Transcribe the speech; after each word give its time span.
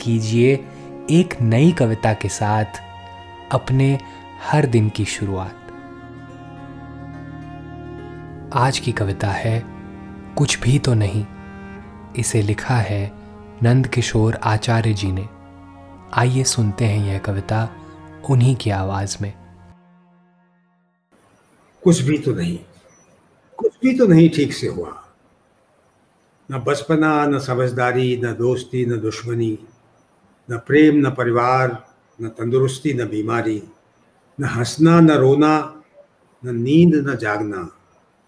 कीजिए 0.00 0.54
एक 1.10 1.40
नई 1.40 1.72
कविता 1.72 2.12
के 2.14 2.28
साथ 2.28 2.64
अपने 3.52 3.98
हर 4.42 4.66
दिन 4.66 4.88
की 4.88 5.04
शुरुआत। 5.04 5.56
आज 8.54 8.78
की 8.78 8.92
कविता 8.92 9.28
है, 9.28 9.64
कुछ 10.38 10.58
भी 10.60 10.78
तो 10.78 10.94
नहीं। 10.94 11.26
इसे 12.16 12.42
लिखा 12.42 12.76
है 12.76 13.12
नंद 13.62 13.86
किशोर 13.86 14.34
आचार्य 14.34 14.92
जी 14.92 15.12
ने। 15.12 15.28
आइए 16.14 16.44
सुनते 16.44 16.84
हैं 16.84 17.06
यह 17.06 17.18
कविता 17.18 17.68
उन्हीं 18.30 18.56
की 18.56 18.70
आवाज़ 18.70 19.16
में। 19.22 19.32
कुछ 21.82 22.00
भी 22.00 22.18
तो 22.18 22.34
नहीं, 22.34 22.58
कुछ 23.58 23.72
भी 23.82 23.98
तो 23.98 24.06
नहीं 24.06 24.28
ठीक 24.30 24.52
से 24.52 24.66
हुआ। 24.66 25.04
न 26.50 26.58
बचपना, 26.58 27.26
न 27.26 27.38
समझदारी, 27.38 28.20
न 28.24 28.34
दोस्ती, 28.34 28.86
न 28.86 29.00
दुश्मनी 29.00 29.58
न 30.50 30.58
प्रेम, 30.58 30.96
न 30.96 31.10
परिवार, 31.10 31.88
न 32.22 32.28
तंदुरुस्ती, 32.28 32.94
न 32.94 33.04
बीमारी, 33.04 33.62
न 34.40 34.44
हंसना, 34.44 35.00
न 35.00 35.10
रोना, 35.10 35.82
न 36.44 36.54
नींद, 36.56 36.94
न 37.08 37.16
जागना, 37.16 37.76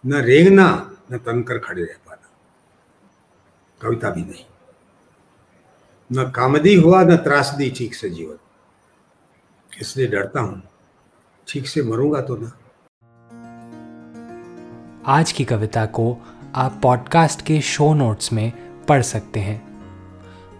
न 0.07 0.15
रेंगना, 0.15 0.97
न 1.13 1.19
तनकर 1.19 1.59
खड़े 1.59 1.83
रह 1.83 1.95
पाना। 2.07 2.31
कविता 3.83 4.11
भी 4.11 4.23
नहीं। 4.23 4.45
न 6.13 6.31
कामदी 6.31 6.75
हुआ, 6.75 7.03
न 7.03 7.17
त्रासदी 7.17 7.71
ठीक 7.71 7.95
से 7.95 8.11
जीवन। 8.11 8.39
इसलिए 9.81 10.07
डरता 10.07 10.41
हूँ, 10.41 10.63
ठीक 11.49 11.67
से 11.67 11.83
मरूँगा 11.83 12.21
तो 12.21 12.37
ना। 12.37 12.53
आज 15.07 15.33
की 15.33 15.45
कविता 15.45 15.87
को 15.87 16.17
आप 16.55 16.81
पॉडकास्ट 16.83 17.47
के 17.47 17.61
शो 17.61 17.95
नोट्स 17.95 18.33
में 18.33 18.53
पढ़ 18.87 19.03
सकते 19.03 19.41
हैं। 19.41 19.72